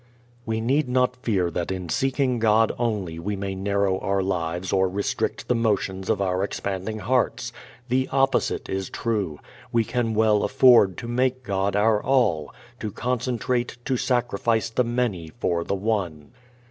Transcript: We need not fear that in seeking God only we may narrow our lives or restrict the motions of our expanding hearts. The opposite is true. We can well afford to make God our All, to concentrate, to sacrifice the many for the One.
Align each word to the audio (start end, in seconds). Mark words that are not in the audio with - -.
We 0.47 0.61
need 0.61 0.89
not 0.89 1.15
fear 1.17 1.51
that 1.51 1.69
in 1.71 1.87
seeking 1.87 2.39
God 2.39 2.71
only 2.79 3.19
we 3.19 3.35
may 3.35 3.53
narrow 3.53 3.99
our 3.99 4.23
lives 4.23 4.73
or 4.73 4.89
restrict 4.89 5.47
the 5.47 5.53
motions 5.53 6.09
of 6.09 6.19
our 6.19 6.43
expanding 6.43 6.97
hearts. 6.97 7.53
The 7.87 8.09
opposite 8.11 8.67
is 8.67 8.89
true. 8.89 9.37
We 9.71 9.83
can 9.83 10.15
well 10.15 10.41
afford 10.43 10.97
to 10.97 11.07
make 11.07 11.43
God 11.43 11.75
our 11.75 12.01
All, 12.01 12.51
to 12.79 12.91
concentrate, 12.91 13.77
to 13.85 13.95
sacrifice 13.95 14.71
the 14.71 14.83
many 14.83 15.27
for 15.39 15.63
the 15.63 15.75
One. 15.75 16.31